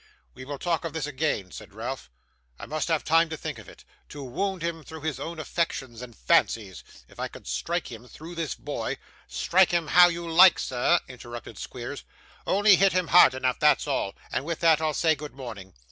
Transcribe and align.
'We 0.33 0.45
will 0.45 0.57
talk 0.57 0.83
of 0.83 0.93
this 0.93 1.05
again,' 1.05 1.51
said 1.51 1.75
Ralph. 1.75 2.09
'I 2.57 2.65
must 2.65 2.87
have 2.87 3.03
time 3.03 3.29
to 3.29 3.37
think 3.37 3.59
of 3.59 3.69
it. 3.69 3.85
To 4.09 4.23
wound 4.23 4.63
him 4.63 4.83
through 4.83 5.01
his 5.01 5.19
own 5.19 5.37
affections 5.37 6.01
and 6.01 6.15
fancies. 6.17 6.83
If 7.07 7.19
I 7.19 7.27
could 7.27 7.45
strike 7.45 7.91
him 7.91 8.07
through 8.07 8.33
this 8.33 8.55
boy' 8.55 8.97
'Strike 9.27 9.69
him 9.69 9.89
how 9.89 10.07
you 10.07 10.27
like, 10.27 10.57
sir,' 10.57 10.99
interrupted 11.07 11.59
Squeers, 11.59 12.03
'only 12.47 12.77
hit 12.77 12.93
him 12.93 13.09
hard 13.09 13.35
enough, 13.35 13.59
that's 13.59 13.85
all 13.85 14.15
and 14.31 14.43
with 14.43 14.59
that, 14.61 14.81
I'll 14.81 14.95
say 14.95 15.13
good 15.13 15.33
morning. 15.35 15.75